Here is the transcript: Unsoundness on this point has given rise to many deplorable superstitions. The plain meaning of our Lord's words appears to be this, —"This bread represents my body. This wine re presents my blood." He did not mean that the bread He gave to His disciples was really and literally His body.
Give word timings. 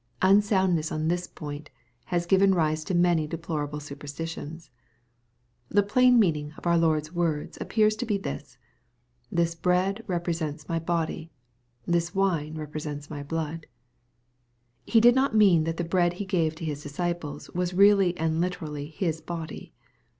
Unsoundness 0.23 0.91
on 0.91 1.09
this 1.09 1.27
point 1.27 1.69
has 2.05 2.25
given 2.25 2.55
rise 2.55 2.83
to 2.83 2.95
many 2.95 3.27
deplorable 3.27 3.79
superstitions. 3.79 4.71
The 5.69 5.83
plain 5.83 6.17
meaning 6.17 6.53
of 6.57 6.65
our 6.65 6.75
Lord's 6.75 7.11
words 7.13 7.55
appears 7.61 7.95
to 7.97 8.07
be 8.07 8.17
this, 8.17 8.57
—"This 9.31 9.53
bread 9.53 10.03
represents 10.07 10.67
my 10.67 10.79
body. 10.79 11.29
This 11.85 12.15
wine 12.15 12.55
re 12.55 12.65
presents 12.65 13.11
my 13.11 13.21
blood." 13.21 13.67
He 14.87 14.99
did 14.99 15.13
not 15.13 15.35
mean 15.35 15.65
that 15.65 15.77
the 15.77 15.83
bread 15.83 16.13
He 16.13 16.25
gave 16.25 16.55
to 16.55 16.65
His 16.65 16.81
disciples 16.81 17.51
was 17.51 17.75
really 17.75 18.17
and 18.17 18.41
literally 18.41 18.87
His 18.87 19.21
body. 19.21 19.71